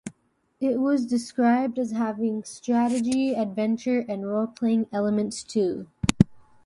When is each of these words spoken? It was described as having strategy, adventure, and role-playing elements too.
It 0.59 0.79
was 0.79 1.05
described 1.05 1.77
as 1.77 1.91
having 1.91 2.43
strategy, 2.43 3.33
adventure, 3.35 3.99
and 4.09 4.25
role-playing 4.25 4.87
elements 4.91 5.43
too. 5.43 5.85